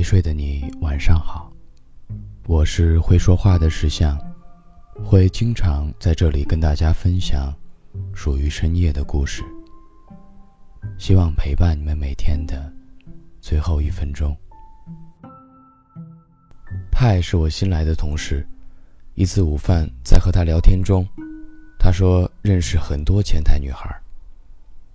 [0.00, 1.52] 没睡的你，晚上好。
[2.46, 4.18] 我是会说话的石像，
[5.04, 7.54] 会经常在这里跟大家分享
[8.14, 9.42] 属于深夜的故事，
[10.96, 12.72] 希望陪伴你们每天的
[13.42, 14.34] 最后一分钟。
[16.90, 18.48] 派是我新来的同事，
[19.16, 21.06] 一次午饭在和他聊天中，
[21.78, 23.86] 他说认识很多前台女孩。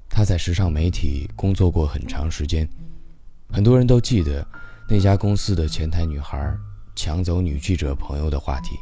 [0.09, 2.67] 他在时尚媒体工作过很长时间，
[3.51, 4.43] 很多人都记得
[4.87, 6.55] 那家公司的前台女孩
[6.95, 8.75] 抢走女记者朋友的话题。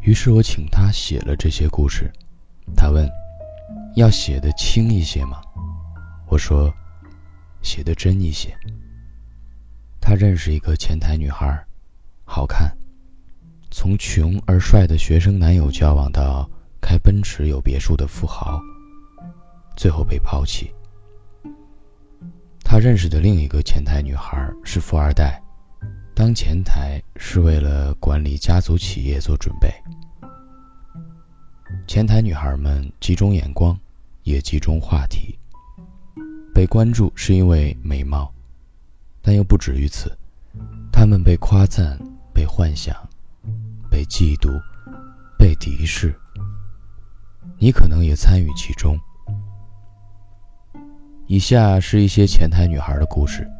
[0.00, 2.10] 于是我请她写了这些故事。
[2.76, 3.08] 她问
[3.94, 5.40] ：“要写的轻一些吗？”
[6.26, 6.72] 我说
[7.62, 8.52] ：“写的真一些。”
[10.04, 11.64] 他认识一个前台女孩，
[12.24, 12.76] 好看，
[13.70, 16.50] 从穷而帅的学生男友交往到
[16.80, 18.60] 开奔驰有别墅的富豪。
[19.76, 20.74] 最后被抛弃。
[22.64, 25.42] 他认识的另一个前台女孩是富二代，
[26.14, 29.70] 当前台是为了管理家族企业做准备。
[31.86, 33.78] 前台女孩们集中眼光，
[34.22, 35.38] 也集中话题。
[36.54, 38.32] 被关注是因为美貌，
[39.20, 40.10] 但又不止于此。
[40.92, 41.98] 她们被夸赞，
[42.32, 42.94] 被幻想，
[43.90, 44.60] 被嫉妒，
[45.38, 46.14] 被敌视。
[47.58, 48.98] 你可能也参与其中。
[51.32, 53.50] 以下是一些前台女孩的故事，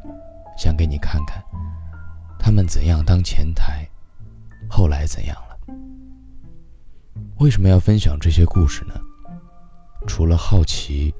[0.58, 1.42] 想给你看看，
[2.38, 3.88] 她们怎样当前台，
[4.68, 5.56] 后来怎样了。
[7.38, 8.92] 为什么要分享这些故事呢？
[10.06, 11.14] 除了好奇，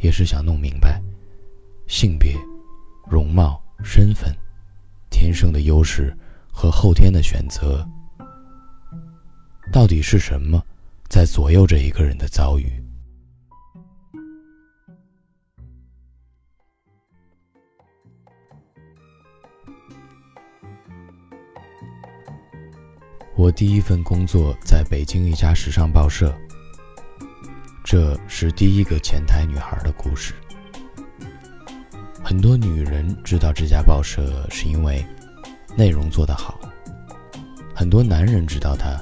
[0.00, 1.00] 也是想弄明白，
[1.86, 2.34] 性别、
[3.08, 4.36] 容貌、身份、
[5.10, 6.12] 天生的优势
[6.52, 7.88] 和后天的选择，
[9.70, 10.60] 到底是什么
[11.08, 12.82] 在左右着一个人的遭遇。
[23.42, 26.32] 我第一份工作在北京一家时尚报社，
[27.82, 30.32] 这是第一个前台女孩的故事。
[32.22, 35.04] 很多女人知道这家报社是因为
[35.76, 36.60] 内容做得好，
[37.74, 38.96] 很多男人知道它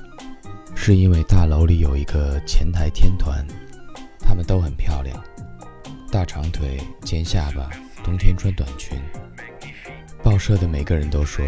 [0.75, 3.47] 是因为大楼里有一个前台天团，
[4.21, 5.23] 她们都很漂亮，
[6.11, 7.69] 大长腿、尖下巴，
[8.03, 8.99] 冬天穿短裙。
[10.23, 11.47] 报社的每个人都说。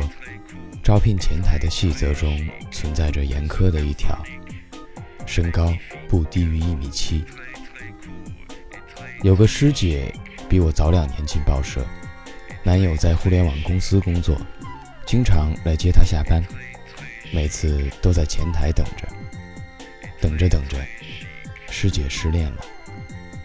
[0.83, 2.37] 招聘前台的细则中
[2.73, 4.21] 存在着严苛的一条：
[5.25, 5.73] 身高
[6.09, 7.25] 不低于一米七。
[9.23, 10.13] 有个师姐
[10.49, 11.87] 比我早两年进报社，
[12.65, 14.37] 男友在互联网公司工作，
[15.07, 16.43] 经常来接她下班，
[17.33, 19.07] 每次都在前台等着。
[20.21, 20.77] 等着等着，
[21.71, 22.65] 师姐失恋了，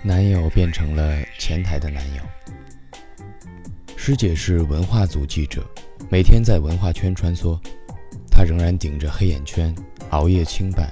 [0.01, 2.23] 男友变成了前台的男友。
[3.95, 5.63] 师姐是文化组记者。
[6.09, 7.59] 每天在文化圈穿梭，
[8.31, 9.75] 她仍然顶着黑眼圈
[10.11, 10.89] 熬夜清办。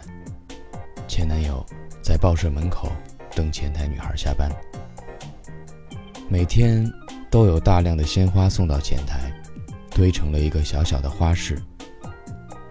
[1.08, 1.66] 前男友
[2.02, 2.92] 在报社门口
[3.34, 4.52] 等前台女孩下班，
[6.28, 6.86] 每天
[7.32, 9.32] 都有大量的鲜花送到前台，
[9.92, 11.58] 堆成了一个小小的花市。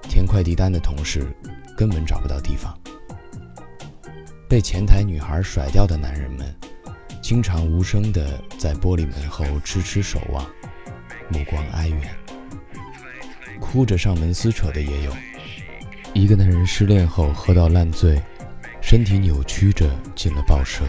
[0.03, 1.27] 填快递单的同事
[1.75, 2.79] 根本找不到地方。
[4.47, 6.55] 被前台女孩甩掉的男人们，
[7.23, 10.45] 经常无声地在玻璃门后痴痴守望，
[11.31, 12.24] 目光哀怨。
[13.61, 15.13] 哭着上门撕扯的也有。
[16.13, 18.21] 一个男人失恋后喝到烂醉，
[18.81, 20.85] 身体扭曲着进了报社，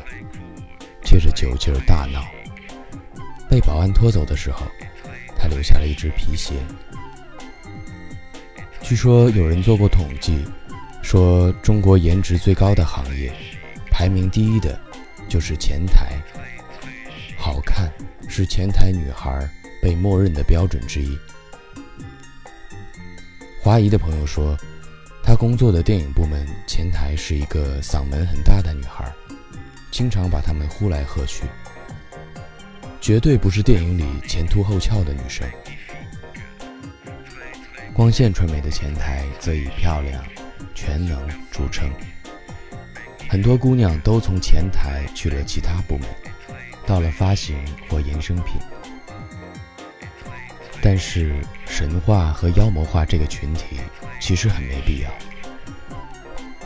[1.03, 2.23] 借着酒劲儿大闹。
[3.49, 4.65] 被保安拖走的时候，
[5.37, 6.53] 他留下了一只皮鞋。
[8.81, 10.45] 据说有人做过统计，
[11.01, 13.33] 说中国颜值最高的行业，
[13.89, 14.79] 排名第一的，
[15.27, 16.11] 就是前台。
[17.37, 17.91] 好看
[18.27, 19.47] 是前台女孩
[19.81, 21.17] 被默认的标准之一。
[23.65, 24.55] 华谊的朋友说，
[25.23, 29.11] 他工作的电影部门前台是一个嗓门很大的女孩，
[29.89, 31.45] 经常把他们呼来喝去，
[33.01, 35.49] 绝对不是电影里前凸后翘的女生。
[37.91, 40.23] 光线传媒的前台则以漂亮、
[40.75, 41.89] 全能著称，
[43.27, 46.07] 很多姑娘都从前台去了其他部门，
[46.85, 47.57] 到了发行
[47.89, 48.61] 或衍生品。
[50.87, 51.33] 但是
[51.65, 53.79] 神话和妖魔化这个群体
[54.21, 55.09] 其实很没必要。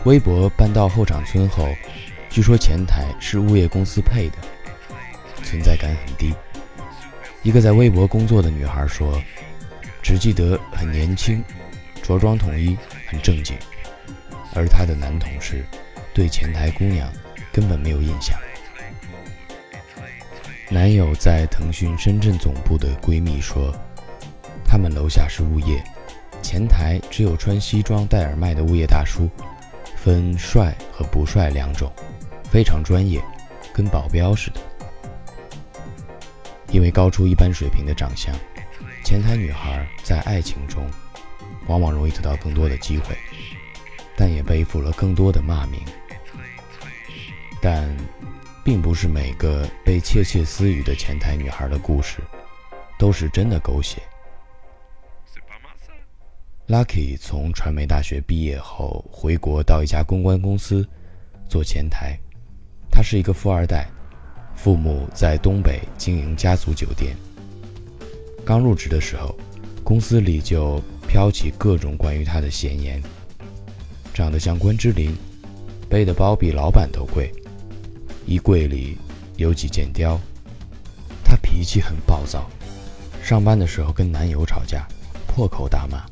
[0.04, 1.74] 微博搬到后场村后，
[2.30, 4.36] 据说前台是物业公司配的，
[5.42, 6.34] 存在感很低。
[7.44, 9.24] 一个在微博工作的女孩说
[10.04, 11.42] ：“只记得很年轻，
[12.04, 12.78] 着装统一，
[13.08, 13.56] 很正经。”
[14.54, 15.64] 而她的男同事
[16.14, 17.10] 对前台姑娘
[17.54, 18.38] 根本没有印象。
[20.70, 23.74] 男友在腾讯深圳总部的闺蜜说。
[24.72, 25.84] 他们楼下是物业，
[26.44, 29.28] 前台只有穿西装戴耳麦的物业大叔，
[29.96, 31.92] 分帅和不帅两种，
[32.52, 33.20] 非常专业，
[33.74, 34.62] 跟保镖似的。
[36.72, 38.32] 因为高出一般水平的长相，
[39.04, 40.88] 前台女孩在爱情中
[41.66, 43.18] 往往容易得到更多的机会，
[44.16, 45.82] 但也背负了更多的骂名。
[47.60, 47.90] 但，
[48.64, 52.20] 并不是每个被窃窃私语的前台女孩的故事，
[53.00, 54.00] 都是真的狗血。
[56.70, 60.88] Lucky 从传媒大学毕业后回国到一家公关公司
[61.50, 62.16] 做前台，
[62.92, 63.90] 他是一个富二代。
[64.56, 67.18] 父母在东北经营家族酒店。
[68.46, 69.36] 刚入职的时候，
[69.84, 73.02] 公司里就飘起各种关于他的闲言：
[74.14, 75.12] 长得像关之琳，
[75.90, 77.32] 背的包比老板都贵，
[78.28, 78.96] 衣柜里
[79.38, 80.20] 有几件貂。
[81.24, 82.48] 他脾气很暴躁，
[83.24, 84.88] 上班的时候跟男友吵架，
[85.26, 86.06] 破口大骂。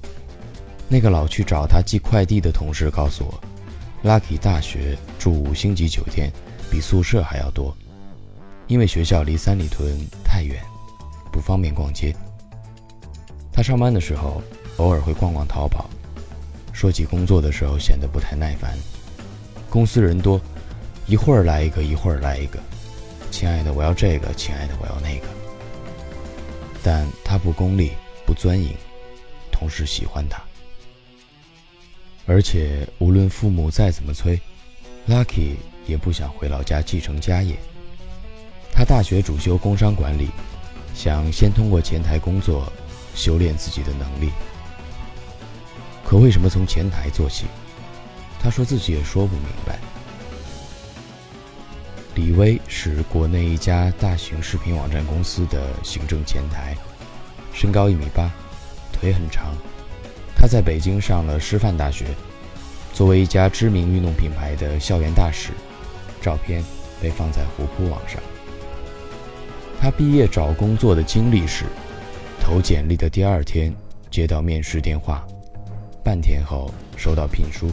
[0.89, 6.31] 那个老去找他寄快递的同事告诉我，Lucky 大学住五星级酒店，
[6.71, 7.75] 比宿舍还要多。
[8.67, 10.61] 因为学校离三里屯太远，
[11.31, 12.15] 不方便逛街。
[13.51, 14.41] 他上班的时候
[14.77, 15.89] 偶尔会逛逛淘宝，
[16.71, 18.77] 说起工作的时候显得不太耐烦。
[19.69, 20.39] 公司人多，
[21.05, 22.59] 一会儿来一个，一会儿来一个。
[23.29, 25.27] 亲爱的，我要这个；亲爱的，我要那个。
[26.81, 27.91] 但他不功利，
[28.25, 28.73] 不钻营，
[29.51, 30.41] 同事喜欢他。
[32.27, 34.39] 而且无论父母再怎么催
[35.07, 35.55] ，Lucky
[35.87, 37.55] 也不想回老家继承家业。
[38.71, 40.27] 他大学主修工商管理，
[40.93, 42.71] 想先通过前台工作
[43.15, 44.31] 修炼自己的能力。
[46.03, 47.45] 可为什么从前台做起？
[48.39, 49.79] 他说自己也说不明白。
[52.13, 56.75] 李威是国内一家大型视频网站公司的行政前台，
[57.53, 58.29] 身高一米八，
[58.91, 59.55] 腿很长。
[60.47, 62.05] 在北京上了师范大学，
[62.93, 65.49] 作为一家知名运动品牌的校园大使，
[66.21, 66.63] 照片
[67.01, 68.21] 被放在虎扑网上。
[69.79, 71.65] 他毕业找工作的经历是：
[72.41, 73.73] 投简历的第二天
[74.09, 75.25] 接到面试电话，
[76.03, 77.69] 半天后收到聘书，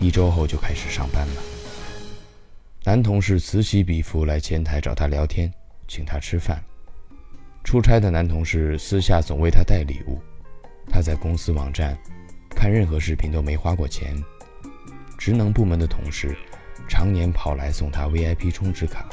[0.00, 1.42] 一周后就开始上班了。
[2.84, 5.50] 男同事此起彼伏来前台找他聊天，
[5.88, 6.62] 请他吃饭。
[7.62, 10.18] 出差的男同事私下总为他带礼物。
[10.88, 11.96] 他在公司网站
[12.50, 14.14] 看任何视频都没花过钱。
[15.18, 16.36] 职能部门的同事
[16.88, 19.08] 常年跑来送他 VIP 充值卡，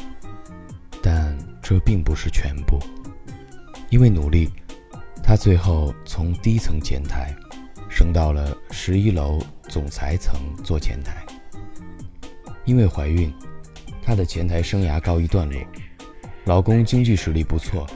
[1.01, 1.38] 但。
[1.63, 2.77] 这并不是全部，
[3.89, 4.51] 因为努力，
[5.23, 7.33] 他最后从低层前台
[7.89, 9.39] 升到了十一楼
[9.69, 10.35] 总裁层
[10.65, 11.25] 做前台。
[12.65, 13.33] 因为怀孕，
[14.01, 15.62] 她的前台生涯告一段落。
[16.44, 17.88] 老公经济实力不错，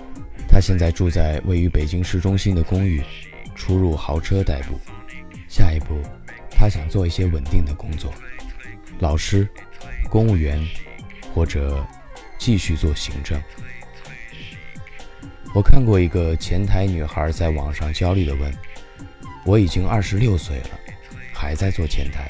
[0.48, 3.04] 她现在住在位于北京市中心的公寓，
[3.56, 4.78] 出入豪车代步。
[5.48, 6.02] 下一步，
[6.52, 8.14] 他想做一些稳定的工作，
[9.00, 9.48] 老师、
[10.10, 10.62] 公务员，
[11.34, 11.86] 或者
[12.38, 13.42] 继续做行政。
[15.54, 18.54] 我看过一个前台女孩在网上焦虑地问
[19.46, 20.70] ：“我已经二十六岁了，
[21.34, 22.30] 还在做前台，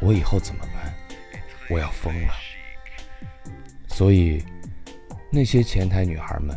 [0.00, 0.94] 我以后怎么办？
[1.68, 2.32] 我要疯了。”
[3.88, 4.42] 所以，
[5.30, 6.56] 那些前台女孩们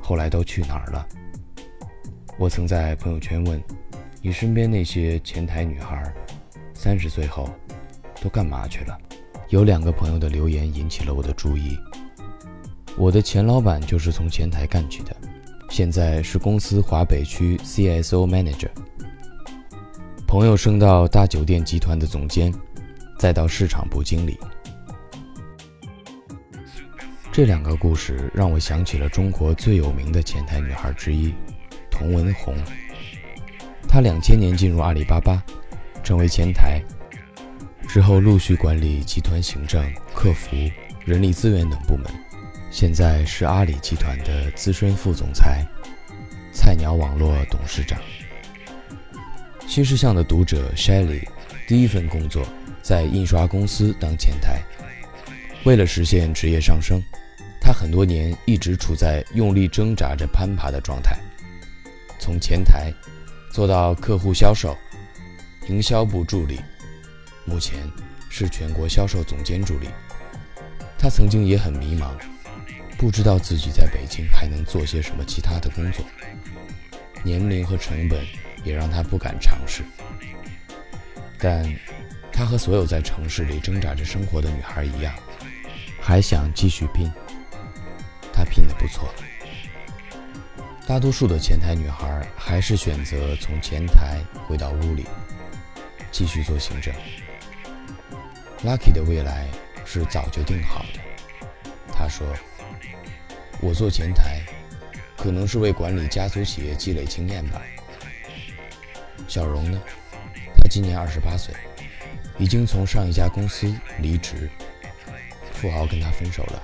[0.00, 1.08] 后来都去哪儿了？
[2.38, 3.60] 我曾在朋友圈问
[4.22, 6.14] ：“你身边那些前台女孩，
[6.72, 7.50] 三十岁后
[8.22, 8.96] 都干嘛去了？”
[9.50, 11.76] 有两个朋友的留言引起了我的注意。
[12.96, 15.16] 我的前老板就是从前台干起的，
[15.68, 18.70] 现在是公司华北区 CSO manager。
[20.24, 22.54] 朋友升到大酒店集团的总监，
[23.18, 24.38] 再到市场部经理。
[27.32, 31.34] 这两个故事让我想起了中国最有名的前台女孩之一
[31.98, 32.54] 童文红。
[33.88, 35.42] 她两千年进入阿里巴巴，
[36.04, 36.80] 成为前台，
[37.88, 40.56] 之后陆续管理集团行政、客服、
[41.04, 42.06] 人力资源等部门。
[42.70, 45.66] 现在是阿里集团的资深副总裁，
[46.52, 47.98] 菜鸟网络董事长。
[49.66, 51.26] 新事项的读者 Shelly，
[51.66, 52.46] 第一份工作
[52.80, 54.60] 在印刷公司当前台。
[55.64, 57.02] 为了实现职业上升，
[57.60, 61.18] 他很多年一直处在用力挣扎着攀爬的状态，
[62.18, 62.92] 从前台
[63.52, 64.76] 做到客户销售、
[65.68, 66.60] 营销部助理，
[67.44, 67.90] 目前
[68.28, 69.88] 是全国销售总监助理。
[70.98, 72.16] 他曾经也很迷茫。
[72.98, 76.04] 不知道自己在北京还能做些什么其他的工作，
[77.22, 78.26] 年龄和成本
[78.64, 79.84] 也让他不敢尝试。
[81.38, 81.64] 但，
[82.32, 85.14] 他和所有在城市里挣扎着生活的女孩一样，
[86.00, 87.08] 还想继续拼。
[88.32, 89.08] 他拼得不错。
[90.88, 95.04] 大多数的前台女孩还是选择从前台回到屋里，
[96.10, 96.94] 继续做行政。
[98.64, 99.46] Lucky 的未来
[99.84, 101.00] 是早就定好的。
[101.92, 102.26] 他说
[103.60, 104.40] ：“我做前台，
[105.14, 107.60] 可能是为管理家族企业积累经验吧。”
[109.28, 109.78] 小荣呢？
[110.56, 111.54] 他今年二十八岁，
[112.38, 114.48] 已经从上一家公司离职。
[115.52, 116.62] 富豪跟他分手了，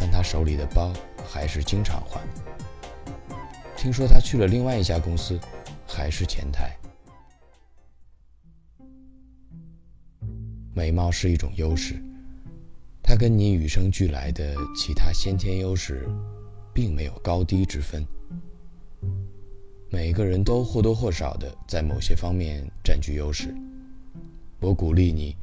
[0.00, 0.92] 但他手里的包
[1.32, 2.20] 还是经常换。
[3.86, 5.38] 听说他去了另外一家公司，
[5.86, 6.76] 还是前台。
[10.74, 11.94] 美貌是一种优势，
[13.00, 16.04] 它跟你与生俱来的其他先天优势，
[16.74, 18.04] 并没有高低之分。
[19.88, 23.54] 每个人都或多或少的在某些方面占据优势。
[24.58, 25.36] 我鼓励你，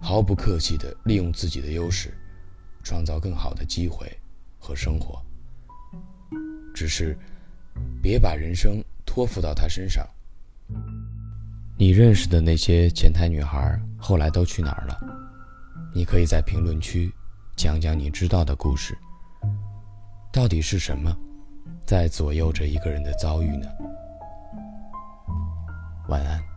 [0.00, 2.14] 毫不客气的利用自己的优势，
[2.82, 4.10] 创造更好的机会
[4.58, 5.22] 和生活。
[6.74, 7.18] 只是，
[8.02, 10.06] 别把人生托付到他身上。
[11.76, 14.98] 你认识的那些前台女孩后来都去哪儿了？
[15.94, 17.12] 你可以在评论区
[17.56, 18.96] 讲讲你知道的故事。
[20.32, 21.14] 到底是什么
[21.84, 23.66] 在左右着一个人的遭遇呢？
[26.08, 26.51] 晚安。